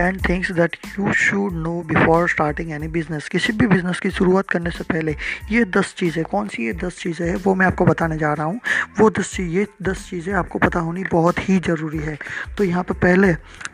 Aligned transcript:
And 0.00 0.20
things 0.28 0.50
that 0.52 0.76
you 0.98 1.12
should 1.14 1.52
know 1.54 1.72
before 1.86 2.28
starting 2.28 2.70
any 2.72 2.88
business 2.88 3.28
किसी 3.28 3.52
भी 3.52 3.66
business 3.66 4.00
की 4.00 4.10
शुरुआत 4.10 4.48
करने 4.50 4.70
से 4.70 4.84
पहले 4.84 5.16
ये 5.50 5.64
दस 5.66 5.94
चीज़ें, 5.98 6.24
कौन 6.24 6.48
सी 6.48 6.66
ये 6.66 6.72
दस 6.74 6.98
चीज़ें 6.98 7.26
हैं, 7.28 7.36
वो 7.36 7.54
मैं 7.54 7.66
आपको 7.66 7.84
बताने 7.84 8.18
जा 8.18 8.32
रहा 8.32 8.46
हूँ। 8.46 8.60
वो 8.98 9.10
दस 9.10 9.32
चीज़, 9.34 9.48
ये 9.48 9.66
दस 9.82 10.08
चीज़ें 10.10 10.32
आपको 10.34 10.58
पता 10.58 10.80
होनी 10.80 11.04
बहुत 11.12 11.38
ही 11.48 11.58
ज़रूरी 11.58 11.98
है। 11.98 12.18
तो 12.58 12.64
यहाँ 12.64 12.82
पर 12.82 12.94
पहले, 12.96 13.32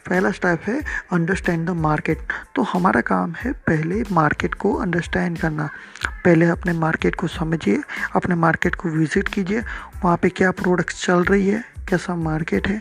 पहला 0.09 0.31
स्टेप 0.31 0.63
है 0.67 0.81
अंडरस्टैंड 1.13 1.67
द 1.67 1.71
मार्केट 1.71 2.19
तो 2.57 2.63
हमारा 2.63 3.01
काम 3.03 3.35
है 3.39 3.53
पहले 3.67 4.03
मार्केट 4.13 4.55
को 4.55 4.75
अंडरस्टैंड 4.77 5.39
करना। 5.39 5.69
पहले 6.25 6.47
अपने 6.47 6.73
मार्केट 6.75 7.15
को 7.15 7.27
समझिए, 7.29 7.83
अपने 8.17 8.35
मार्केट 8.37 8.75
को 8.75 8.89
विज़िट 8.89 9.29
कीजिए। 9.29 9.61
वहाँ 10.05 10.17
पे 10.23 10.29
क्या 10.31 10.51
प्रोडक्ट्स 10.53 11.05
चल 11.07 11.25
रही 11.25 11.49
है 11.49 11.65
कैसा 11.93 12.15
मार्केट 12.17 12.69
है, 12.69 12.81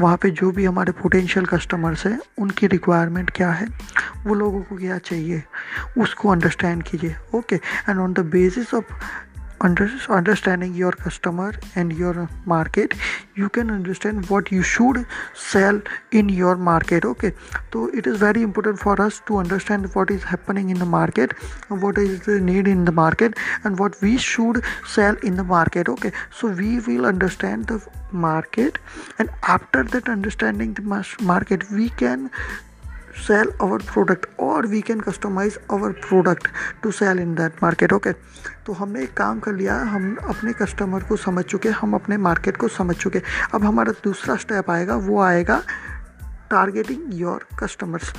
वहाँ 0.00 0.16
पे 0.22 0.30
जो 0.30 0.50
भी 0.52 0.64
हमारे 0.64 0.92
पोटेंशियल 1.02 1.46
कस्टमर्स 1.46 2.06
हैं, 2.06 2.18
उनकी 2.38 2.66
रिक्वायरमेंट 2.66 3.30
क्या 3.30 3.50
है, 3.50 3.66
वो 4.26 4.34
लोगों 4.34 4.62
को 4.62 4.76
क्या 4.76 4.98
चाहिए, 5.00 5.42
उसको 5.98 6.28
अंडरस्टैंड 6.30 6.82
कीजिए 6.82 7.16
okay 7.34 7.56
and 7.56 7.98
on 7.98 8.12
the 8.12 8.20
basis 8.32 8.74
of 8.74 8.92
under, 9.62 9.90
understanding 10.08 10.74
your 10.74 10.92
customer 10.92 11.54
and 11.74 11.92
your 11.92 12.28
market 12.44 12.94
you 13.34 13.48
can 13.48 13.70
understand 13.70 14.28
what 14.28 14.50
you 14.52 14.62
should 14.62 15.06
sell 15.34 15.80
in 16.10 16.28
your 16.28 16.56
market 16.56 17.04
okay? 17.04 17.32
So 17.72 17.86
it 17.88 18.06
is 18.06 18.18
very 18.18 18.42
important 18.42 18.78
for 18.78 19.00
us 19.00 19.20
to 19.26 19.38
understand 19.38 19.94
what 19.94 20.10
is 20.10 20.22
happening 20.22 20.70
in 20.70 20.78
the 20.78 20.86
market 20.86 21.32
what 21.68 21.98
is 21.98 22.20
the 22.26 22.40
need 22.40 22.68
in 22.68 22.84
the 22.84 22.92
market 22.92 23.34
and 23.64 23.78
what 23.78 24.00
we 24.02 24.18
should 24.18 24.62
sell 24.86 25.16
in 25.22 25.36
the 25.36 25.44
market 25.44 25.88
okay? 25.88 26.12
So 26.32 26.48
we 26.48 26.80
will 26.80 27.06
understand 27.06 27.66
the 27.66 27.84
market 28.10 28.78
and 29.18 29.30
after 29.42 29.84
that 29.84 30.08
understanding 30.08 30.74
the 30.74 30.82
market 31.20 31.70
we 31.70 31.88
can 31.90 32.30
sell 33.20 33.46
our 33.62 33.78
product 33.78 34.22
or 34.42 34.62
we 34.66 34.82
can 34.90 35.00
customize 35.00 35.56
our 35.72 35.92
product 35.92 36.46
to 36.84 36.92
sell 36.92 37.18
in 37.18 37.34
that 37.36 37.52
market, 37.64 37.92
okay? 37.92 38.14
तो 38.66 38.72
हमने 38.72 39.02
एक 39.02 39.14
काम 39.14 39.40
कर 39.40 39.52
लिया, 39.52 39.76
हम 39.76 40.16
अपने 40.16 40.52
customer 40.52 41.02
को 41.02 41.16
समझ 41.16 41.44
चुके, 41.44 41.68
हम 41.68 41.94
अपने 41.94 42.16
मार्केट 42.16 42.56
को 42.56 42.68
समझ 42.68 42.96
चुके। 42.96 43.22
अब 43.54 43.64
हमारा 43.64 43.92
दूसरा 44.04 44.36
स्टेप 44.36 44.70
आएगा, 44.70 44.96
वो 44.96 45.20
आएगा 45.20 45.62
टारगेटिंग 46.50 47.02
योर 47.08 47.46
कस्टमर्स 47.58 48.12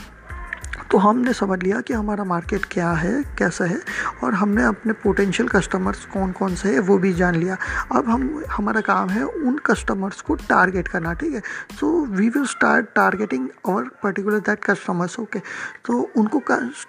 तो 0.94 0.98
हमने 0.98 1.32
समझ 1.34 1.58
लिया 1.64 1.80
कि 1.82 1.94
हमारा 1.94 2.24
मार्केट 2.24 2.66
क्या 2.72 2.90
है, 2.94 3.12
कैसा 3.38 3.66
है, 3.66 3.80
और 4.24 4.34
हमने 4.34 4.64
अपने 4.64 4.94
पोटेंशियल 4.94 5.48
कस्टमर्स 5.50 6.04
कौन 6.14 6.32
कौन 6.32 6.56
से 6.56 6.74
है, 6.74 6.80
वो 6.80 6.98
भी 6.98 7.14
जान 7.14 7.36
लिया। 7.36 7.58
अब 7.92 8.10
हम, 8.10 8.44
हमारा 8.52 8.82
काम 8.82 9.10
है 9.10 9.24
उन 9.24 9.58
कस्टमर्स 9.66 10.22
को 10.22 10.36
टारगेट 10.44 10.88
करना, 10.88 11.14
ठीक 11.14 11.34
है? 11.34 11.42
So 11.80 11.90
we 12.06 12.30
will 12.30 12.46
start 12.46 12.94
targeting 12.96 13.48
और 13.66 13.90
पर्टिकुलर 14.04 14.40
दैट 14.40 14.64
कस्टमर्स 14.66 15.20
ओके 15.20 15.40
तो 15.86 16.00
उनको 16.18 16.42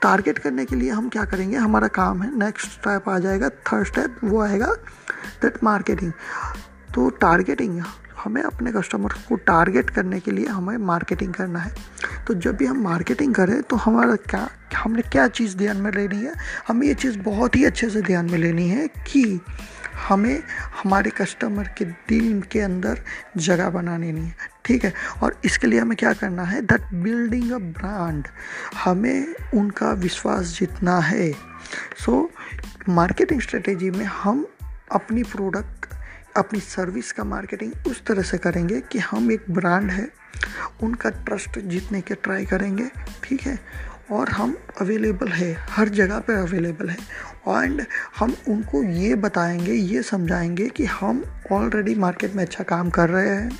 टारगेट 0.02 0.38
करने 0.38 0.64
के 0.64 0.76
लिए 0.76 0.90
हम 0.90 1.08
क्या 1.08 1.24
करेंगे? 1.24 1.56
हमारा 1.56 1.88
काम 1.96 2.22
है 2.22 2.36
नेक्स्ट 2.38 2.72
स्टेप 2.72 3.08
आ 3.08 3.18
जाएगा 3.18 3.48
थर्ड 3.48 3.86
स्टेप 3.86 4.20
वो 4.24 4.42
आएगा 4.42 4.72
दैट 5.42 5.62
मार्केटिंग 5.64 6.12
तो 6.94 7.08
टारगेटिंग 7.20 7.82
हमें 8.24 8.42
अपने 8.42 8.72
कस्टमर 8.72 9.12
को 9.12 9.36
टारगेट 9.36 9.90
करने 9.90 10.20
के 10.20 10.30
लिए 10.30 10.46
हमें 10.46 10.76
मार्केटिंग 10.76 11.34
करना 11.34 11.58
है। 11.58 11.74
तो 12.26 12.34
जब 12.34 12.56
भी 12.56 12.66
हम 12.66 12.78
मार्केटिंग 12.78 13.34
करें 13.34 13.62
तो 13.62 13.76
हमारा 13.76 14.16
क्या, 14.16 14.48
हमने 14.76 15.02
क्या 15.02 15.28
चीज़ 15.28 15.56
ध्यान 15.56 15.76
में 15.76 15.92
लेनी 15.92 16.16
है? 16.16 16.32
हमें 16.68 16.86
ये 16.86 16.94
चीज़ 16.94 17.18
बहुत 17.18 17.56
ही 17.56 17.64
अच्छे 17.64 17.90
से 17.90 18.02
ध्यान 18.02 18.30
में 18.30 18.38
लेनी 18.38 18.68
है 18.68 18.88
कि 18.88 19.40
हमें 20.08 20.42
हमारे 20.82 21.10
कस्टमर 21.10 21.68
के 21.78 21.84
दिल 21.84 22.42
के 22.42 22.60
अंदर 22.60 23.00
जगह 23.36 23.70
बनानी 23.70 24.12
नहीं 24.12 24.24
है। 24.24 24.36
ठीक 24.64 24.84
है? 24.84 24.92
और 25.22 25.40
इसके 25.44 25.66
लिए 25.66 25.80
हमें 25.80 25.96
क्या 25.96 26.12
करना 26.12 26.42
है? 26.42 26.62
दैट 26.62 26.94
बिल्डिंग 26.94 27.52
अ 27.52 27.58
ब्रांड 27.58 28.28
हमें 28.84 29.34
उनका 29.54 29.92
विश्वास 29.92 30.44
जीतना 30.44 30.98
है। 30.98 31.32
सो 32.04 32.30
मार्केटिंग 32.88 33.40
स्ट्रेटेजी 33.40 33.90
में 33.90 34.04
हम 34.04 34.46
अपनी 34.92 35.22
प्रोडक्ट 35.22 35.83
अपनी 36.36 36.60
सर्विस 36.60 37.12
का 37.12 37.24
मार्केटिंग 37.24 37.72
उस 37.86 38.04
तरह 38.06 38.22
से 38.22 38.38
करेंगे 38.38 38.80
कि 38.80 38.98
हम 38.98 39.32
एक 39.32 39.44
ब्रांड 39.50 39.90
है, 39.90 40.08
उनका 40.82 41.10
ट्रस्ट 41.10 41.58
जीतने 41.58 42.00
के 42.00 42.14
ट्राई 42.14 42.46
करेंगे, 42.46 42.90
ठीक 43.24 43.42
है? 43.42 43.58
और 44.12 44.28
हम 44.28 44.56
अवेलेबल 44.80 45.28
है, 45.28 45.56
हर 45.70 45.88
जगह 45.88 46.18
पर 46.18 46.32
अवेलेबल 46.32 46.88
है। 46.88 46.96
एंड 47.48 47.86
हम 48.18 48.36
उनको 48.48 48.82
ये 48.82 49.14
बताएँगे, 49.14 49.72
ये 49.72 50.02
समझाएँगे 50.02 50.68
कि 50.68 50.84
हम 50.84 51.24
ऑलरेडी 51.52 51.94
मार्केट 51.94 52.34
में 52.34 52.44
अच्छा 52.44 52.64
काम 52.64 52.90
कर 52.90 53.08
रहे 53.08 53.28
हैं, 53.28 53.58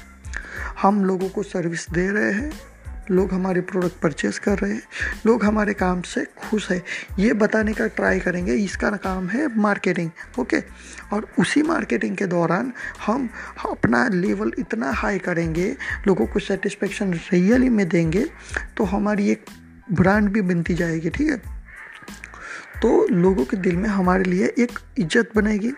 हम 0.82 1.04
लोगों 1.04 1.28
को 1.28 1.42
सर्विस 1.42 1.90
दे 1.90 2.08
रहे 2.08 2.32
हैं 2.32 2.52
लोग 3.10 3.32
हमारे 3.32 3.60
प्रोडक्ट 3.62 4.00
परचेस 4.02 4.38
कर 4.38 4.58
रहे 4.58 4.72
हैं, 4.72 4.82
लोग 5.26 5.44
हमारे 5.44 5.72
काम 5.74 6.00
से 6.02 6.24
खुश 6.40 6.70
है। 6.70 6.82
ये 7.18 7.32
बताने 7.34 7.72
का 7.72 7.86
ट्राई 7.88 8.20
करेंगे, 8.20 8.54
इसका 8.54 8.90
काम 8.90 9.28
है 9.28 9.46
मार्केटिंग 9.58 10.10
ओके 10.40 10.60
और 11.12 11.26
उसी 11.38 11.62
मार्केटिंग 11.62 12.16
के 12.16 12.26
दौरान 12.26 12.72
हम 13.06 13.28
अपना 13.66 14.06
लेवल 14.08 14.52
इतना 14.58 14.92
हाई 14.92 15.18
करेंगे, 15.20 15.74
लोगों 16.06 16.26
को 16.26 16.40
सेटिस्फेक्शन 16.40 17.12
रियली 17.32 17.68
में 17.68 17.88
देंगे 17.88 18.24
तो 18.76 18.84
हमारी 18.86 19.30
एक 19.30 19.44
ब्रांड 19.92 20.28
भी 20.28 20.40
बनती 20.42 20.74
जाएगी, 20.74 21.10
ठीक 21.10 21.28
है? 21.28 21.36
तो 22.82 23.06
लोगों 23.10 23.44
के 23.44 23.56
दिल 23.58 23.76
में 23.76 23.88
हमारे 23.88 24.24
लिए 24.24 24.46
एक 24.58 24.78
इज़्ज़त 24.98 25.30
बनेगी, 25.36 25.72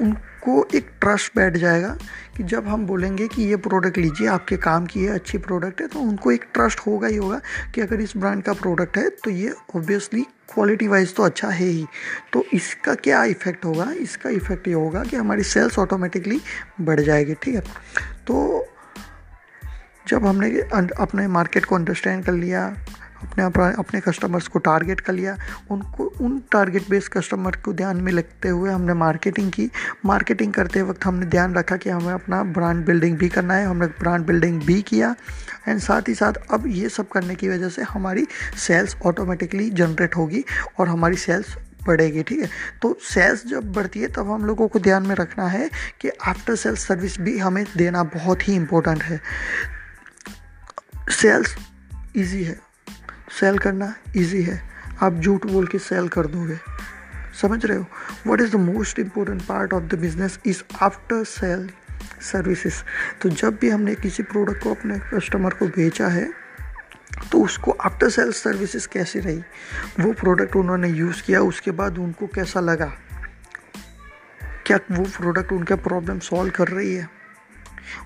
उनको 0.00 0.66
एक 0.74 0.90
ट्रस्ट 1.00 1.36
बैठ 1.36 1.56
जाएगा 1.56 1.96
कि 2.36 2.42
जब 2.42 2.68
हम 2.68 2.86
बोलेंगे 2.86 3.26
कि 3.28 3.42
ये 3.42 3.56
प्रोडक्ट 3.56 3.98
लीजिए, 3.98 4.26
आपके 4.28 4.56
काम 4.56 4.86
की 4.86 5.04
है 5.04 5.14
अच्छी 5.14 5.38
प्रोडक्ट 5.38 5.80
है 5.80 5.86
तो 5.86 5.98
उनको 5.98 6.32
एक 6.32 6.44
ट्रस्ट 6.54 6.80
होगा 6.80 7.08
ही 7.08 7.16
होगा 7.16 7.40
कि 7.74 7.80
अगर 7.80 8.00
इस 8.00 8.16
ब्रांड 8.16 8.42
का 8.42 8.52
प्रोडक्ट 8.52 8.96
है 8.96 9.08
तो 9.24 9.30
ये 9.30 9.54
ऑब्वियसली 9.76 10.22
क्वालिटी 10.54 10.88
वाइज 10.88 11.14
तो 11.14 11.22
अच्छा 11.22 11.48
है 11.48 11.66
ही। 11.66 11.86
तो 12.32 12.44
इसका 12.52 12.94
क्या 12.94 13.22
इफ़ेक्ट 13.24 13.64
होगा? 13.64 13.90
इसका 13.92 14.30
इफ़ेक्ट 14.30 14.68
ये 14.68 14.74
होगा 14.74 15.04
कि 15.04 15.16
हमारी 15.16 15.42
सेल्स 15.42 15.78
ऑटोमेटिकली 15.78 16.40
बढ़ 16.80 17.00
जाएगी, 17.00 17.34
ठीक 17.34 17.54
है? 17.54 17.60
तो 18.26 18.66
जब 20.08 20.26
हमने 20.26 20.50
अपने 21.00 21.26
मार्केट 21.28 21.64
को 21.64 21.74
अंडरस्टैंड 21.74 22.24
कर 22.24 22.32
लिया 22.32 22.68
अपने 23.24 23.44
अपने 23.78 24.00
कस्टमर्स 24.00 24.48
को 24.48 24.58
टारगेट 24.58 25.00
कर 25.00 25.12
लिया। 25.12 25.36
उनको, 25.70 26.04
उन 26.04 26.42
टारगेट 26.52 26.90
बेस्ड 26.90 27.12
कस्टमर 27.12 27.56
को 27.56 27.72
ध्यान 27.72 27.96
में 27.96 28.12
रखते 28.12 28.48
हुए 28.48 28.70
हमने 28.70 28.94
मार्केटिंग 28.94 29.52
की। 29.52 29.70
मार्केटिंग 30.04 30.52
करते 30.52 30.82
वक्त 30.82 31.04
हमने 31.04 31.26
ध्यान 31.26 31.54
रखा 31.54 31.76
कि 31.76 31.90
हमें 31.90 32.12
अपना 32.12 32.42
ब्रांड 32.42 32.86
बिल्डिंग 32.86 33.18
भी 33.18 33.28
करना 33.28 33.54
है, 33.54 33.66
हमने 33.66 33.86
ब्रांड 33.86 34.26
बिल्डिंग 34.26 34.62
भी 34.62 34.82
किया। 34.82 35.16
एंड 35.68 35.80
साथ 35.80 36.08
ही 36.08 36.14
साथ 36.14 36.32
अब 36.32 36.66
ये 36.66 36.88
सब 36.88 37.08
करने 37.08 37.34
की 37.34 37.48
वजह 37.48 37.68
से 37.68 37.82
हमारी 37.82 38.26
सेल्स 38.56 38.96
ऑटोमेटिकली 39.06 39.70
जनरेट 39.70 40.16
होगी 40.16 40.44
और 40.78 40.88
हमारी 40.88 41.16
सेल्स 41.16 41.56
बढ़ेगी, 41.86 42.22
ठीक 42.22 42.38
है? 42.38 42.48
तो 42.82 42.98
सेल्स 43.02 43.46
जब 43.46 43.72
बढ़ती 43.72 44.00
है, 44.00 44.08
तब 44.08 44.30
हम 44.30 44.44
लोगों 44.44 44.68
को 44.68 44.78
ध्यान 44.78 45.06
में 45.06 45.14
रखना 45.14 45.46
है 45.46 45.70
कि 46.00 46.08
आफ्टर 46.08 46.56
सेल्स 46.56 46.86
सर्विस 46.86 47.20
भी 47.20 47.38
हमें 47.38 47.66
देना 47.76 48.02
बहुत 48.02 48.48
ही 48.48 48.54
इम्पोर्टेंट 48.54 49.02
है। 49.02 49.20
सेल्स 51.10 51.56
इजी 52.16 52.44
है। 52.44 52.73
सेल 53.40 53.58
करना 53.58 53.94
इजी 54.16 54.42
है। 54.42 54.62
आप 55.02 55.14
झूठ 55.14 55.46
बोल 55.46 55.66
के 55.66 55.78
सेल 55.78 56.08
कर 56.08 56.26
दोगे। 56.26 56.58
समझ 57.42 57.64
रहे 57.64 57.78
हो? 57.78 57.86
What 58.26 58.40
is 58.40 58.52
the 58.52 58.56
most 58.56 58.98
important 58.98 59.42
part 59.42 59.72
of 59.72 59.84
the 59.84 59.94
business 59.94 60.38
is 60.46 60.62
after 60.82 61.24
sale 61.24 61.70
services 62.22 62.74
तो 63.20 63.28
जब 63.28 63.58
भी 63.60 63.70
हमने 63.70 63.94
किसी 63.94 64.22
प्रोडक्ट 64.22 64.62
को 64.62 64.74
अपने 64.74 64.98
कस्टमर 64.98 65.54
को 65.54 65.66
बेचा 65.66 66.08
है 66.08 66.32
तो 67.32 67.42
उसको 67.42 67.70
आफ्टर 67.70 68.08
सेल 68.10 68.32
सर्विसेज़ 68.32 68.88
कैसी 68.88 69.18
रही? 69.18 69.38
वो 70.00 70.12
प्रोडक्ट 70.12 70.56
उन्होंने 70.56 70.88
यूज़ 70.88 71.22
किया, 71.22 71.40
उसके 71.40 71.70
बाद 71.70 71.98
उनको 71.98 72.26
कैसा 72.26 72.60
लगा? 72.60 72.92
क्या 74.66 74.78
वो 74.90 75.04
प्रोडक्ट 75.04 75.52
उनका 75.52 75.76
प्रॉब्लम 75.76 76.18
सॉल्व 76.18 76.50
कर 76.50 76.68
रही 76.68 76.94
है? 76.94 77.08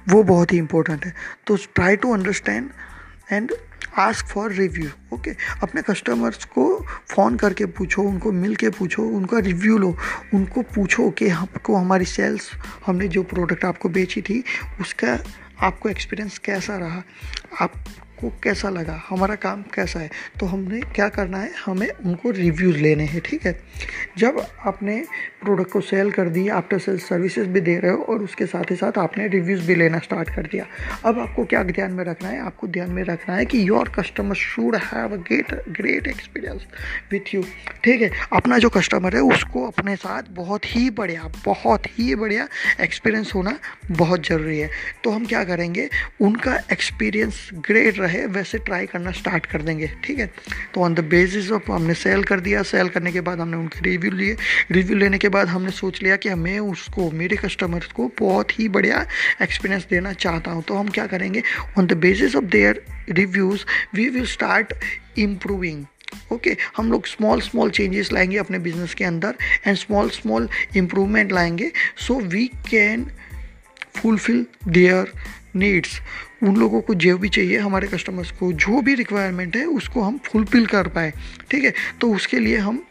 वो 0.08 0.22
बहुत 0.22 0.52
ही 0.52 0.58
इम्पोर्टेंट 0.58 1.06
है। 1.06 1.14
तो 1.46 1.56
try 1.56 1.96
to 1.96 2.12
understand 2.14 2.70
and 3.32 3.52
ask 3.96 4.26
for 4.26 4.52
review 4.52 4.90
okay 5.12 5.30
अपने 5.62 5.82
कस्टमर्स 5.82 6.44
को 6.44 6.86
फ़ोन 7.08 7.36
करके 7.36 7.66
पूछो, 7.66 8.02
उनको 8.02 8.32
मिल 8.32 8.56
के 8.56 8.70
पूछो, 8.70 9.02
उनका 9.02 9.38
रिव्यू 9.38 9.78
लो, 9.78 9.96
उनको 10.34 10.62
पूछो 10.62 11.10
कि 11.10 11.28
आपको 11.28 11.76
हमारी 11.76 12.04
सेल्स 12.04 12.50
हमने 12.86 13.08
जो 13.08 13.22
प्रोडक्ट 13.22 13.64
आपको 13.64 13.88
बेची 13.88 14.22
थी, 14.22 14.44
उसका 14.80 15.18
आपको 15.60 15.88
एक्सपीरियंस 15.88 16.38
कैसा 16.38 16.76
रहा? 16.76 17.02
आप 17.60 17.72
को 18.20 18.32
कैसा 18.42 18.68
लगा? 18.68 19.00
हमारा 19.08 19.34
काम 19.34 19.62
कैसा 19.74 20.00
है? 20.00 20.10
तो 20.40 20.46
हमने 20.46 20.80
क्या 20.94 21.08
करना 21.08 21.38
है? 21.38 21.50
हमें 21.66 21.88
उनको 21.88 22.30
रिव्यूज़ 22.30 22.76
लेने 22.76 23.04
हैं, 23.04 23.20
ठीक 23.20 23.46
है? 23.46 23.60
जब 24.18 24.44
आपने 24.66 25.02
प्रोडक्ट 25.42 25.70
को 25.70 25.80
सेल 25.80 26.10
कर 26.10 26.28
दी 26.28 26.48
आफ्टर 26.48 26.78
सेल 26.78 26.98
सर्विसेज़ 26.98 27.48
भी 27.48 27.60
दे 27.60 27.76
रहे 27.78 27.90
हो 27.90 28.02
और 28.02 28.22
उसके 28.22 28.46
साथ 28.46 28.70
ही 28.70 28.76
साथ 28.76 28.98
आपने 28.98 29.26
रिव्यूज़ 29.28 29.66
भी 29.66 29.74
लेना 29.74 29.98
स्टार्ट 29.98 30.30
कर 30.30 30.42
दिया, 30.42 30.66
अब 31.04 31.18
आपको 31.18 31.44
क्या 31.44 31.62
ध्यान 31.62 31.92
में 31.92 32.04
रखना 32.04 32.28
है? 32.28 32.40
आपको 32.40 32.66
ध्यान 32.66 32.90
में 32.90 33.02
रखना 33.04 33.34
है 33.36 33.44
कि 33.46 33.68
your 33.68 33.88
customer 33.88 34.34
should 34.34 34.76
have 34.76 35.12
a 35.12 35.16
great 35.18 35.52
great 35.70 36.06
experience 36.06 36.66
with 37.12 37.34
you 37.34 37.42
ठीक 37.84 38.02
है? 38.02 38.10
अपना 38.32 38.58
जो 38.58 38.68
कस्टमर 38.68 39.14
है, 39.16 39.22
उसको 39.22 39.66
अपने 39.66 39.96
साथ 39.96 40.22
बहुत 40.30 40.64
ही 40.66 40.88
बढ़िया, 40.90 41.30
बहुत 41.44 41.86
ही 41.98 42.14
बढ़िया 42.14 42.48
एक्सपीरियंस 42.80 43.32
होना 43.34 43.58
बहुत 43.90 44.26
ज़रूरी 44.26 44.58
है। 44.58 44.70
तो 45.04 45.10
हम 45.10 45.26
क्या 45.26 45.44
करेंगे? 45.44 45.88
उनका 46.20 46.56
एक्सपीरियंस 46.72 47.48
ग्रेट 47.66 47.98
रहे 48.08 48.24
वैसे 48.26 48.58
ट्राई 48.58 48.86
करना 48.86 49.10
स्टार्ट 49.12 49.46
कर 49.46 49.62
देंगे 49.62 49.86
ठीक 50.04 50.18
है? 50.18 50.26
तो 50.74 50.80
ऑन 50.80 50.94
द 50.94 51.04
बेसिस 51.04 51.50
ऑफ़ 51.52 51.70
हमने 51.72 51.94
सेल 51.94 52.24
कर 52.24 52.40
दिया 52.40 52.62
सेल 52.62 52.88
करने 52.88 53.12
के 53.12 53.20
बाद 53.20 53.40
हमने 53.40 53.56
उनके 53.56 53.80
रिव्यू 53.80 54.10
लिए। 54.10 54.36
रिव्यू 54.70 54.96
लेने 54.96 55.18
के 55.18 55.28
बाद 55.28 55.48
हमने 55.48 55.70
सोच 55.70 56.02
लिया 56.02 56.16
कि 56.16 56.34
मैं 56.34 56.58
उसको 56.60 57.10
मेरे 57.10 57.36
कस्टमर्स 57.36 57.92
को 57.92 58.10
बहुत 58.18 58.58
ही 58.58 58.68
बढ़िया 58.68 59.06
एक्सपीरियंस 59.42 59.86
देना 59.90 60.12
चाहता 60.12 60.50
हूँ। 60.50 60.62
तो 60.62 60.74
हम 60.74 60.88
क्या 60.88 61.06
करेंगे? 61.06 61.42
On 61.78 61.86
the 61.86 61.92
basis 61.92 62.36
of 62.36 62.44
their 62.44 62.82
reviews 63.10 63.64
we 63.94 64.08
will 64.08 64.26
start 64.26 64.74
improving 65.18 65.84
okay 66.32 66.50
okay, 66.50 66.62
हम 66.76 66.90
लोग 66.92 67.06
स्मॉल 67.06 67.40
स्मॉल 67.40 67.70
चेंजेस 67.70 68.12
लाएँगे 68.12 68.36
अपने 68.38 68.58
बिज़नेस 68.58 68.94
के 68.94 69.04
अंदर 69.04 69.34
एंड 69.66 69.76
स्मॉल 69.76 70.08
स्मॉल 70.10 70.48
इम्प्रूवमेंट 70.76 71.32
लाएँगे 71.32 71.70
so 72.06 72.14
we 72.20 72.44
can 72.70 73.04
fulfil 73.96 74.44
their 74.68 75.12
needs 75.58 76.00
उन 76.42 76.56
लोगों 76.56 76.80
को 76.80 76.94
जो 76.94 77.18
भी 77.18 77.28
चाहिए, 77.28 77.58
हमारे 77.58 77.88
कस्टमर्स 77.88 78.30
को 78.30 78.52
जो 78.52 78.80
भी 78.80 78.94
रिक्वायरमेंट 78.94 79.56
है, 79.56 79.64
उसको 79.64 80.02
हम 80.02 80.18
फुलफिल 80.18 80.66
कर 80.66 80.88
पाए, 80.88 81.12
ठीक 81.50 81.64
है? 81.64 81.72
तो 82.00 82.14
उसके 82.14 82.38
लिए 82.38 82.58
हम 82.58 82.84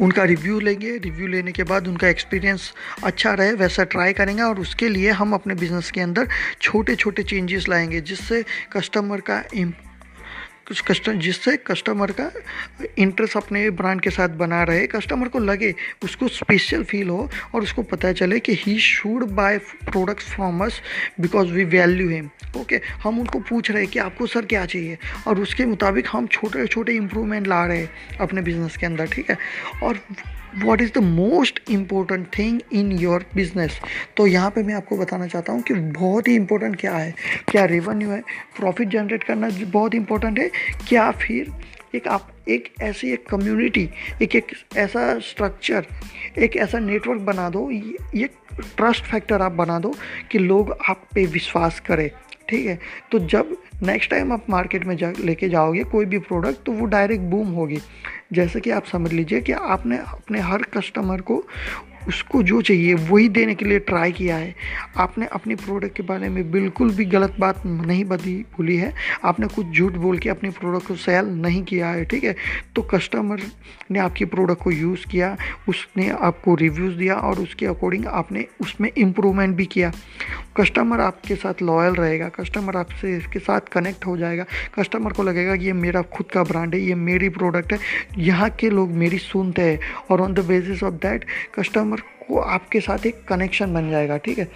उनका 0.00 0.24
रिव्यू 0.24 0.60
लेंगे। 0.60 0.98
रिव्यू 0.98 1.26
लेने 1.26 1.52
के 1.52 1.62
बाद 1.62 1.88
उनका 1.88 2.08
एक्सपीरियंस 2.08 2.72
अच्छा 3.04 3.34
रहे, 3.34 3.52
वैसा 3.52 3.84
ट्राई 3.84 4.12
करेंगे 4.12 4.42
और 4.42 4.60
उसके 4.60 4.88
लिए 4.88 5.10
हम 5.10 5.32
अपने 5.32 5.54
बिज़नेस 5.54 5.90
के 5.90 6.00
अंदर 6.00 6.28
छोटे 6.60 6.94
छोटे 6.94 7.22
चेंजेस 7.22 7.68
लाएँगे, 7.68 8.00
जिससे 8.00 8.44
कस्टमर 8.72 9.20
का 9.20 9.44
कुछ 10.68 10.80
कस्टमर 10.80 11.14
जिससे 11.14 11.56
कस्टमर 11.56 12.10
का 12.10 12.30
इंटरेस्ट 12.98 13.36
अपने 13.36 13.70
ब्रांड 13.70 14.00
के 14.00 14.10
साथ 14.10 14.28
बना 14.28 14.62
रहे 14.62 14.86
कस्टमर 14.86 15.28
को 15.28 15.38
लगे, 15.38 15.74
उसको 16.04 16.28
स्पेशल 16.28 16.82
फील 16.84 17.08
हो 17.08 17.30
और 17.54 17.62
उसको 17.62 17.82
पता 17.82 18.12
चले 18.12 18.40
कि 18.40 18.54
he 18.54 18.78
should 18.78 19.24
buy 19.24 19.58
products 19.58 20.24
from 20.24 20.64
us 20.64 20.80
because 21.20 21.52
we 21.52 21.64
value 21.64 22.08
him 22.08 22.30
okay 22.56 22.80
हम 23.02 23.20
उनको 23.20 23.38
पूछ 23.38 23.70
रहे 23.70 23.82
हैं 23.82 23.90
कि 23.90 23.98
आपको 23.98 24.26
सर 24.26 24.44
क्या 24.44 24.66
चाहिए? 24.66 24.98
और 25.26 25.40
उसके 25.40 25.66
मुताबिक 25.66 26.06
हम 26.12 26.26
छोटे 26.26 26.66
छोटे 26.66 26.92
इम्प्रूवमेंट 26.92 27.46
ला 27.46 27.64
रहे 27.66 27.78
हैं 27.78 28.18
अपने 28.20 28.42
बिज़नेस 28.42 28.76
के 28.76 28.86
अंदर, 28.86 29.06
ठीक 29.06 29.30
है? 29.30 29.38
और 29.82 30.00
what 30.64 30.82
is 30.82 30.92
the 30.92 30.98
most 30.98 31.60
important 31.70 32.26
thing 32.38 32.60
in 32.72 32.92
your 32.92 33.24
business 33.34 33.78
तो 34.16 34.26
यहाँ 34.26 34.50
पे 34.50 34.62
मैं 34.62 34.74
आपको 34.74 34.96
बताना 34.96 35.26
चाहता 35.26 35.52
हूँ 35.52 35.62
कि 35.62 35.74
बहुत 35.74 36.28
ही 36.28 36.34
इंपॉर्टेंट 36.34 36.76
क्या 36.80 36.94
है? 36.96 37.14
क्या 37.50 37.64
रेवेन्यू 37.64 38.10
है? 38.10 38.20
प्रॉफिट 38.58 38.88
जनरेट 38.88 39.24
करना 39.24 39.48
बहुत 39.62 39.94
इंपॉर्टेंट 39.94 40.38
है। 40.38 40.50
क्या 40.88 41.10
फिर 41.10 41.52
एक 41.94 42.08
आप, 42.08 42.28
एक 42.48 42.72
ऐसी 42.82 43.12
एक 43.12 43.26
कम्युनिटी 43.26 43.88
एक 44.22 44.34
एक 44.36 44.52
ऐसा 44.76 45.18
स्ट्रक्चर 45.18 45.86
एक 46.38 46.56
ऐसा 46.56 46.78
नेटवर्क 46.78 47.20
बना 47.20 47.48
दो। 47.50 47.70
ये 47.70 48.28
ट्रस्ट 48.56 49.04
फैक्टर 49.04 49.42
आप 49.42 49.52
बना 49.52 49.78
दो 49.78 49.94
कि 50.30 50.38
लोग 50.38 50.76
आप 50.88 51.06
पे 51.14 51.26
विश्वास 51.26 51.80
करें। 51.80 52.08
ठीक 52.48 52.66
है? 52.66 52.78
तो 53.12 53.18
जब 53.18 53.56
नेक्स्ट 53.82 54.10
टाइम 54.10 54.32
आप 54.32 54.44
मार्केट 54.50 54.84
में 54.84 54.96
जा, 54.96 55.12
लेके 55.20 55.48
जाओगे 55.48 55.82
कोई 55.84 56.04
भी 56.04 56.18
प्रोडक्ट 56.18 56.64
तो 56.66 56.72
वो 56.72 56.84
डायरेक्ट 56.86 57.22
बूम 57.22 57.48
होगी। 57.48 57.78
जैसे 58.32 58.60
कि 58.60 58.70
आप 58.70 58.84
समझ 58.84 59.12
लीजिए 59.12 59.40
कि 59.40 59.52
आपने 59.52 59.98
अपने 59.98 60.40
हर 60.40 60.62
कस्टमर 60.74 61.20
को 61.20 61.42
उसको 62.08 62.42
जो 62.42 62.60
चाहिए, 62.60 62.94
वही 62.94 63.28
देने 63.28 63.54
के 63.54 63.64
लिए 63.64 63.78
ट्राई 63.78 64.12
किया 64.12 64.36
है। 64.36 64.54
आपने 64.96 65.26
अपनी 65.26 65.54
प्रोडक्ट 65.54 65.96
के 65.96 66.02
बारे 66.02 66.28
में 66.28 66.50
बिल्कुल 66.50 66.90
भी 66.90 67.04
गलत 67.04 67.36
बात 67.40 67.66
नहीं 67.66 68.04
बदी, 68.04 68.44
भूली 68.56 68.76
है। 68.76 68.94
आपने 69.24 69.46
कुछ 69.46 69.66
झूठ 69.66 69.92
बोल 69.92 70.18
के 70.18 70.28
अपने 70.28 70.50
प्रोडक्ट 70.50 70.86
को 70.88 70.94
सेल 70.94 71.24
नहीं 71.24 71.62
किया 71.62 71.88
है, 71.88 72.04
ठीक 72.04 72.24
है? 72.24 72.36
तो 72.74 72.82
कस्टमर 72.82 73.40
ने 73.90 73.98
आपकी 73.98 74.24
प्रोडक्ट 74.24 74.62
को 74.62 74.70
यूज़ 74.70 75.06
किया, 75.06 75.36
उसने 75.68 76.08
आपको 76.10 76.54
रिव्यूज़ 76.54 76.96
दिया 76.96 77.14
और 77.14 77.38
उसके 77.38 77.66
अकॉर्डिंग 77.66 78.06
आपने 78.06 78.46
उसमें 78.60 78.90
इम्प्रूवमेंट 78.96 79.56
भी 79.56 79.66
किया। 79.66 79.92
कस्टमर 80.56 81.00
आपके 81.00 81.34
साथ 81.34 81.62
लॉयल 81.62 81.94
रहेगा 81.94 82.28
कस्टमर 82.28 82.76
आपसे 82.76 83.16
इसके 83.16 83.38
साथ 83.38 83.60
कनेक्ट 83.72 84.06
हो 84.06 84.16
जाएगा। 84.16 84.44
कस्टमर 84.78 85.12
को 85.12 85.22
लगेगा 85.22 85.56
कि 85.56 85.66
ये 85.66 85.72
मेरा 85.72 86.02
खुद 86.02 86.26
का 86.26 86.42
ब्रांड 86.44 86.74
है, 86.74 86.80
ये 86.80 86.94
मेरी 86.94 87.28
प्रोडक्ट 87.28 87.72
है। 87.72 87.78
यहाँ 88.18 88.50
के 88.50 88.70
लोग 88.70 88.90
मेरी 88.90 89.18
सुनते 89.18 89.62
हैं 89.62 89.78
और 90.10 90.20
on 90.20 90.34
the 90.34 90.44
basis 90.44 90.82
of 90.82 90.94
that 90.94 91.24
customer 91.54 91.95
को 92.00 92.38
आपके 92.38 92.80
साथ 92.80 93.06
एक 93.06 93.24
कनेक्शन 93.24 93.74
बन 93.74 93.90
जाएगा, 93.90 94.16
ठीक 94.16 94.38
है? 94.38 94.48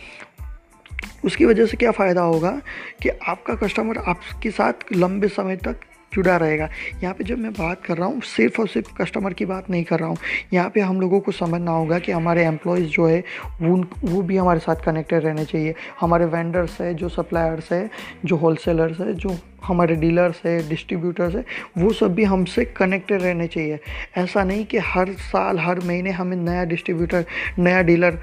उसकी 1.25 1.45
वजह 1.45 1.67
से 1.67 1.77
क्या 1.77 1.91
फ़ायदा 1.91 2.23
होगा 2.23 2.61
कि 3.03 3.09
आपका 3.09 3.55
कस्टमर 3.55 3.99
आपके 3.99 4.51
साथ 4.51 4.73
लंबे 4.93 5.29
समय 5.29 5.57
तक 5.57 5.77
जुड़ा 6.15 6.37
रहेगा। 6.37 6.69
यहाँ 7.03 7.15
पे 7.15 7.25
जब 7.25 7.39
मैं 7.39 7.53
बात 7.53 7.85
कर 7.85 7.97
रहा 7.97 8.07
हूँ, 8.07 8.21
सिर्फ़ 8.21 8.61
और 8.61 8.69
सिर्फ़ 8.69 9.03
कस्टमर 9.03 9.33
की 9.33 9.45
बात 9.45 9.71
नहीं 9.71 9.85
कर 9.85 9.99
रहा 9.99 10.09
हूँ। 10.09 10.17
यहाँ 10.53 10.71
पे 10.71 10.81
हम 10.81 11.01
लोगों 11.01 11.21
को 11.21 11.33
समझना 11.33 11.71
होगा 11.71 11.99
कि 11.99 12.13
हमारे 12.13 12.45
एम्प्लॉयज़ 12.45 12.87
जो 12.87 13.07
है, 13.07 13.25
वो 13.63 13.91
वो 14.05 14.23
भी 14.23 14.37
हमारे 14.37 14.61
साथ 14.61 14.77
कनेक्टेड 14.77 15.25
रहने 15.25 15.45
चाहिए। 15.45 15.75
हमारे 16.01 16.25
वेंडर्स 16.25 16.81
है, 16.81 16.95
जो 16.95 17.09
सप्लायर्स 17.09 17.73
है, 17.73 17.91
जो 18.25 18.37
होलसेलर्स 18.37 19.01
है, 19.01 19.15
जो 19.15 19.39
हमारे 19.65 19.95
डीलर्स 19.95 20.43
है 20.47 20.69
डिस्ट्रीब्यूटर्स 20.69 21.35
है, 21.35 21.45
वो 21.79 21.93
सब 21.93 22.15
भी 22.15 22.25
हमसे 22.25 22.65
कनेक्टेड 22.65 23.23
रहने 23.23 23.47
चाहिए। 23.47 23.81
ऐसा 24.17 24.45
नहीं 24.45 24.65
कि 24.65 24.79
हर 24.79 25.13
साल, 25.13 25.59
हर 25.59 25.81
महीने 25.81 26.11
हमें 26.11 26.37
नया 26.37 26.65
डिस्ट्रीब्यूटर 26.65 27.25
नया 27.59 27.83
डीलर 27.83 28.19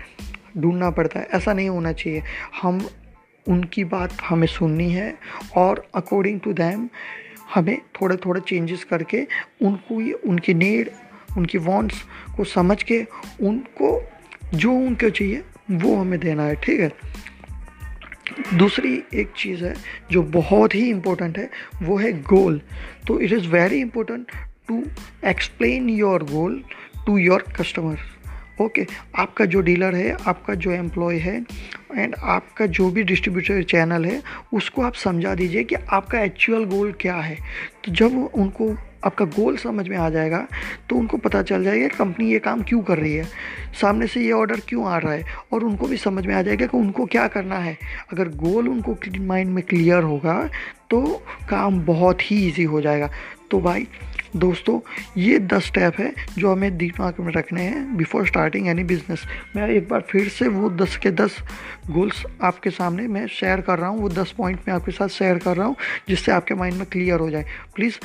ढूंढना 0.57 0.89
पड़ता 0.89 1.19
है। 1.19 1.27
ऐसा 1.33 1.53
नहीं 1.53 1.69
होना 1.69 1.91
चाहिए। 1.91 2.23
हम, 2.61 2.89
उनकी 3.47 3.83
बात 3.83 4.09
हमें 4.29 4.47
सुननी 4.47 4.91
है 4.91 5.15
और 5.55 5.87
अकॉर्डिंग 5.95 6.39
टू 6.39 6.53
दैम 6.53 6.89
हमें 7.55 7.81
थोड़े 8.01 8.15
थोड़े 8.15 8.41
चेंजेस 8.41 8.83
करके 8.83 9.27
उनको 9.61 10.01
ये, 10.01 10.13
उनकी 10.13 10.53
नीड 10.53 10.89
उनकी 11.37 11.57
वॉन्ट्स 11.57 12.01
को 12.37 12.43
समझ 12.43 12.83
के 12.83 13.05
उनको 13.41 14.09
जो 14.53 14.73
उनको 14.73 15.09
चाहिए, 15.09 15.43
वो 15.71 15.95
हमें 15.95 16.19
देना 16.19 16.43
है, 16.43 16.55
ठीक 16.55 16.79
है? 16.79 16.91
दूसरी 18.57 19.03
एक 19.13 19.31
चीज़ 19.37 19.65
है 19.65 19.73
जो 20.11 20.23
बहुत 20.23 20.75
ही 20.75 20.89
इम्पोर्टेंट 20.89 21.37
है, 21.37 21.49
वो 21.83 21.97
है 21.97 22.11
गोल 22.21 22.61
तो 23.07 23.19
it 23.19 23.31
is 23.31 23.47
very 23.47 23.79
important 23.79 24.31
to 24.67 24.83
explain 25.25 25.89
your 25.89 26.23
goal 26.23 26.63
to 27.05 27.17
your 27.17 27.41
customer 27.41 27.97
okay 28.61 28.85
आपका 29.15 29.45
जो 29.45 29.59
डीलर 29.61 29.95
है, 29.95 30.15
आपका 30.27 30.53
जो 30.55 30.71
एम्प्लॉय 30.71 31.17
है 31.17 31.35
एंड 31.95 32.15
आपका 32.15 32.65
जो 32.67 32.89
भी 32.91 33.03
डिस्ट्रीब्यूटर 33.03 33.63
चैनल 33.63 34.05
है, 34.05 34.21
उसको 34.53 34.81
आप 34.81 34.93
समझा 34.95 35.33
दीजिए 35.35 35.63
कि 35.63 35.75
आपका 35.75 36.21
एक्चुअल 36.21 36.65
गोल 36.65 36.91
क्या 37.01 37.15
है। 37.15 37.37
तो 37.85 37.91
जब 37.91 38.17
उनको 38.25 38.75
आपका 39.05 39.25
गोल 39.27 39.57
समझ 39.57 39.87
में 39.87 39.95
आ 39.97 40.09
जाएगा 40.09 40.45
तो 40.89 40.95
उनको 40.95 41.17
पता 41.17 41.41
चल 41.43 41.63
जाएगा 41.63 41.87
कंपनी 41.97 42.31
ये 42.31 42.39
काम 42.39 42.61
क्यों 42.63 42.81
कर 42.83 42.97
रही 42.97 43.13
है। 43.13 43.25
सामने 43.81 44.07
से 44.07 44.21
ये 44.21 44.31
ऑर्डर 44.31 44.59
क्यों 44.69 44.85
आ 44.85 44.97
रहा 44.97 45.13
है? 45.13 45.23
और 45.53 45.63
उनको 45.63 45.87
भी 45.87 45.97
समझ 45.97 46.25
में 46.25 46.33
आ 46.35 46.41
जाएगा 46.41 46.65
कि 46.65 46.77
उनको 46.77 47.05
क्या 47.05 47.27
करना 47.27 47.57
है। 47.57 47.77
अगर 48.11 48.29
गोल 48.37 48.69
उनको 48.69 48.97
माइंड 49.19 49.51
में 49.51 49.63
क्लियर 49.63 50.03
होगा 50.03 50.41
तो 50.89 51.01
काम 51.49 51.79
बहुत 51.85 52.31
ही 52.31 52.45
ईजी 52.47 52.63
हो 52.63 52.81
जाएगा। 52.81 53.09
तो 53.51 53.59
भाई 53.61 53.87
दोस्तों, 54.37 54.79
ये 55.17 55.39
दस 55.41 55.65
स्टेप 55.65 55.99
है 55.99 56.13
जो 56.37 56.51
हमें 56.51 56.77
दिमाग 56.77 57.19
में 57.19 57.31
रखने 57.33 57.61
हैं 57.63 57.97
बिफोर 57.97 58.27
स्टार्टिंग 58.27 58.67
एनी 58.67 58.83
बिज़नेस 58.83 59.23
मैं 59.55 59.67
एक 59.69 59.87
बार 59.89 60.01
फिर 60.09 60.27
से 60.29 60.47
वो 60.49 60.69
दस 60.71 60.97
के 60.97 61.11
दस 61.13 61.37
गोल्स 61.89 62.23
आपके 62.43 62.69
सामने 62.69 63.07
मैं 63.07 63.25
शेयर 63.29 63.61
कर 63.61 63.79
रहा 63.79 63.89
हूँ। 63.89 64.01
वो 64.01 64.09
दस 64.11 64.33
पॉइंट 64.37 64.59
मैं 64.67 64.75
आपके 64.75 64.91
साथ 64.91 65.07
शेयर 65.09 65.37
कर 65.37 65.57
रहा 65.57 65.67
हूँ 65.67 65.75
जिससे 66.09 66.31
आपके 66.31 66.55
माइंड 66.55 66.77
में 66.77 66.85
क्लियर 66.91 67.19
हो 67.19 67.29
जाए। 67.29 67.45
प्लीज़ 67.75 67.99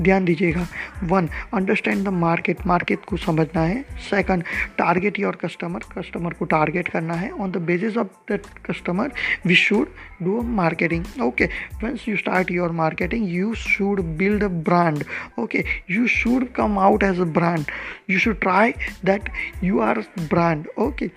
ध्यान 0.00 0.24
दीजिएगा। 0.24 0.66
One 1.04 1.28
understand 1.54 2.04
the 2.04 2.08
market 2.08 2.66
market 2.66 3.04
को 3.08 3.16
समझना 3.16 3.60
है। 3.60 3.82
Second 4.00 4.44
target 4.78 5.18
your 5.18 5.36
customer 5.36 5.84
customer 5.92 6.32
को 6.32 6.44
टारगेट 6.44 6.88
करना 6.88 7.14
है। 7.14 7.30
On 7.30 7.50
the 7.50 7.56
basis 7.66 7.96
of 7.96 8.06
that 8.30 8.46
customer 8.66 9.12
we 9.46 9.54
should 9.54 9.88
do 10.22 10.40
marketing 10.52 11.04
okay 11.22 11.44
once 11.82 12.08
you 12.08 12.16
start 12.16 12.50
your 12.50 12.72
marketing 12.74 13.28
you 13.28 13.54
should 13.54 14.00
build 14.18 14.44
a 14.44 14.48
brand 14.68 15.04
okay 15.38 15.64
you 15.90 16.06
should 16.08 16.48
come 16.52 16.78
out 16.78 17.02
as 17.02 17.20
a 17.20 17.24
brand 17.38 17.64
you 18.10 18.18
should 18.18 18.40
try 18.40 18.72
that 19.04 19.30
you 19.64 19.80
are 19.80 19.98
brand 20.20 20.66
okay 20.78 21.10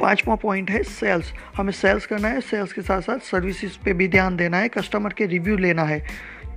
पांचवा 0.00 0.34
point 0.34 0.70
है 0.70 0.82
sales 0.82 1.32
हमें 1.56 1.72
sales 1.72 2.06
करना 2.06 2.28
है। 2.28 2.40
Sales 2.40 2.72
के 2.72 2.82
साथ 2.82 3.00
साथ 3.00 3.18
services 3.18 3.78
पे 3.84 3.92
भी 3.92 4.08
ध्यान 4.08 4.36
देना 4.36 4.56
है। 4.56 4.68
कस्टमर 4.68 5.12
के 5.12 5.26
रिव्यू 5.26 5.56
लेना 5.56 5.82
है। 5.82 5.98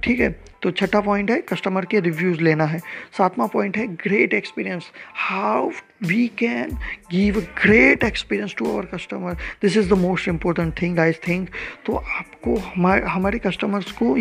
ठीक 0.04 0.20
है? 0.20 0.36
तो 0.62 0.72
छठा 0.72 1.02
पॉइंट 1.02 1.32
है 1.32 1.42
कस्टमर 1.42 1.86
के 1.86 2.00
रिव्यूज़ 2.00 2.42
लेना 2.42 2.66
है। 2.66 2.80
सातवां 3.18 3.48
पॉइंट 3.48 3.78
है 3.78 3.88
great 3.88 4.34
experience 4.34 4.92
how 5.16 5.70
we 6.04 6.28
can 6.28 6.78
give 7.12 7.38
a 7.38 7.44
great 7.64 8.04
experience 8.04 8.56
to 8.58 8.72
our 8.72 8.86
customer 8.86 9.34
this 9.62 9.78
is 9.78 9.90
the 9.90 9.94
most 9.94 10.28
important 10.28 10.82
thing 10.82 11.00
I 11.00 11.12
think 11.12 11.50
तो 11.86 11.96
आपको 11.96 12.56
हमारे 12.56 13.06
हमारे 13.08 13.40
कस्टमर्स 13.40 13.92
को 13.92 14.16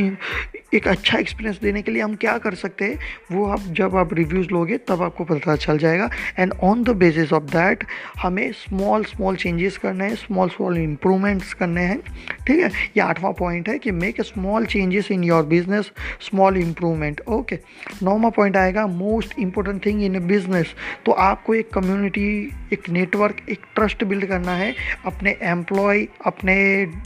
एक 0.75 0.89
अच्छा 0.89 1.19
एक्सपीरियंस 1.19 1.61
देने 1.61 1.83
के 1.83 1.91
लिए 1.91 2.03
हम 2.03 2.15
क्या 2.15 2.39
कर 2.39 2.55
सकते 2.55 2.85
हैं? 2.85 2.99
वो 3.33 3.45
आप, 3.45 3.61
जब 3.61 3.97
आप 3.97 4.15
रिव्यूज़ 4.15 4.49
लोगे, 4.49 4.79
तब 4.79 5.03
आपको 5.03 5.25
पता 5.25 5.57
चल 5.57 5.79
जाएगा। 5.79 6.09
And 6.39 6.53
on 6.63 6.83
the 6.85 6.91
basis 6.91 7.33
of 7.33 7.43
that 7.43 7.85
हमें 8.19 8.53
स्मॉल 8.53 9.05
स्मॉल 9.05 9.37
चेंजेस 9.37 9.77
करने 9.77 10.05
हैं 10.05 10.15
स्मॉल 10.15 10.49
स्मॉल 10.49 10.79
इम्प्रूवमेंट्स 10.79 11.53
करने 11.55 11.81
हैं। 11.81 11.99
ठीक 12.47 12.63
है? 12.63 12.69
ये 12.69 13.01
आठवां 13.01 13.33
पॉइंट 13.33 13.69
है 13.69 13.79
कि 13.79 13.91
make 13.91 14.21
small 14.21 14.67
changes 14.67 15.11
in 15.11 15.25
your 15.25 15.45
business 15.45 15.91
small 16.21 16.57
improvement 16.57 17.21
okay 17.29 17.59
नौवा 18.03 18.31
पॉइंट 18.31 18.57
आएगा 18.57 18.87
most 18.87 19.39
important 19.39 19.85
thing 19.87 20.03
in 20.03 20.27
business 20.27 20.75
तो 21.07 21.13
आपको 21.13 21.55
एक 21.55 21.66
कम्युनिटी 21.75 22.29
एक 22.73 22.89
नेटवर्क 22.91 23.37
एक 23.51 23.65
ट्रस्ट 23.75 24.05
बिल्ड 24.05 24.27
करना 24.27 24.53
है 24.53 24.75
अपने 25.07 25.37
एम्प्लॉय 25.43 26.07
अपने 26.27 26.55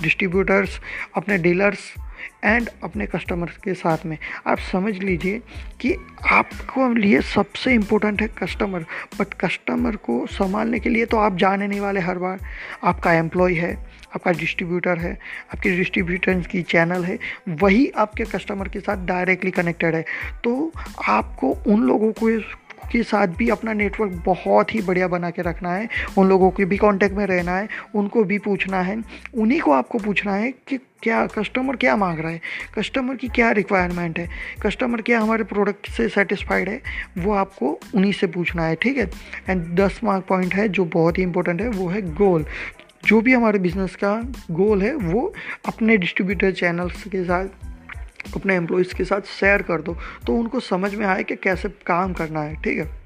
डिस्ट्रीब्यूटर्स 0.02 0.80
अपने 1.16 1.38
डीलर्स 1.38 1.92
एंड 2.44 2.68
अपने 2.84 3.06
कस्टमर्स 3.06 3.56
के 3.56 3.74
साथ 3.74 4.04
में। 4.06 4.16
आप 4.46 4.58
समझ 4.72 4.94
लीजिए 4.94 5.38
कि 5.80 5.94
आपको 6.30 6.88
लिए 6.94 7.20
सबसे 7.20 7.74
इम्पोर्टेंट 7.74 8.22
है 8.22 8.28
कस्टमर 8.38 8.84
बट 9.18 9.34
कस्टमर 9.34 9.96
को 9.96 10.26
संभालने 10.26 10.78
के 10.78 10.90
लिए 10.90 11.06
तो 11.06 11.16
आप 11.16 11.36
जाने 11.36 11.66
नहीं 11.66 11.80
वाले 11.80 12.00
हर 12.00 12.18
बार। 12.18 12.38
आपका 12.84 13.12
एम्प्लॉय 13.12 13.54
है, 13.54 13.72
आपका 14.14 14.32
डिस्ट्रीब्यूटर 14.32 14.98
है, 14.98 15.12
आपके 15.54 15.76
डिस्ट्रीब्यूटर 15.76 16.40
की 16.42 16.62
चैनल 16.62 17.04
है, 17.04 17.18
वही 17.48 17.88
आपके 17.96 18.24
कस्टमर 18.26 18.68
के 18.68 18.80
साथ 18.80 19.06
डायरेक्टली 19.06 19.50
कनेक्टेड 19.50 19.94
है। 19.94 20.04
तो 20.44 20.72
आपको 21.08 21.50
उन 21.66 21.82
लोगों 21.82 22.12
को 22.12 22.30
के 22.92 23.02
साथ 23.02 23.26
भी 23.38 23.48
अपना 23.48 23.72
नेटवर्क 23.72 24.22
बहुत 24.26 24.74
ही 24.74 24.80
बढ़िया 24.82 25.08
बना 25.08 25.30
के 25.30 25.42
रखना 25.42 25.72
है, 25.74 25.88
उन 26.18 26.28
लोगों 26.28 26.50
के 26.50 26.64
भी 26.64 26.76
कांटेक्ट 26.76 27.16
में 27.16 27.26
रहना 27.26 27.56
है, 27.56 27.68
उनको 27.94 28.24
भी 28.24 28.38
पूछना 28.38 28.80
है, 28.80 29.02
उन्हीं 29.34 29.60
को 29.60 29.72
आपको 29.72 29.98
पूछना 29.98 30.34
है 30.34 30.50
कि 30.68 30.78
क्या 31.02 31.24
कस्टमर 31.26 31.76
क्या 31.76 31.96
मांग 31.96 32.18
रहा 32.18 32.30
है 32.30 32.40
कस्टमर 32.74 33.16
की 33.16 33.28
क्या 33.28 33.50
रिक्वायरमेंट 33.50 34.18
है 34.18 34.28
कस्टमर 34.62 35.02
क्या 35.02 35.20
हमारे 35.20 35.44
प्रोडक्ट 35.44 35.90
से 35.90 36.08
सेटिस्फाइड 36.08 36.68
है, 36.68 36.80
वो 37.18 37.32
आपको 37.34 37.78
उन्हीं 37.94 38.12
से 38.12 38.26
पूछना 38.26 38.66
है, 38.66 38.74
ठीक 38.74 38.98
है? 38.98 39.10
एंड 39.48 39.64
दस 39.76 40.00
मार्क 40.04 40.24
पॉइंट 40.28 40.54
है 40.54 40.68
जो 40.68 40.84
बहुत 40.84 41.18
ही 41.18 41.22
इंपॉर्टेंट 41.22 41.60
है, 41.60 41.68
वो 41.68 41.88
है 41.88 42.02
गोल 42.14 42.44
जो 43.04 43.20
भी 43.20 43.32
हमारे 43.32 43.58
बिज़नेस 43.58 43.94
का 43.96 44.14
गोल 44.50 44.82
है, 44.82 44.94
वो 44.94 45.32
अपने 45.68 45.96
डिस्ट्रीब्यूटर 45.96 46.52
चैनल्स 46.52 47.04
के 47.04 47.24
साथ 47.24 47.69
अपने 48.36 48.54
एम्प्लॉयज़ 48.54 48.94
के 48.94 49.04
साथ 49.04 49.20
शेयर 49.40 49.62
कर 49.62 49.82
दो 49.82 49.96
तो 50.26 50.36
उनको 50.36 50.60
समझ 50.60 50.94
में 50.94 51.06
आए 51.06 51.24
कि 51.24 51.36
कैसे 51.36 51.68
काम 51.86 52.12
करना 52.12 52.42
है, 52.42 52.54
ठीक 52.54 52.78
है? 52.78 52.99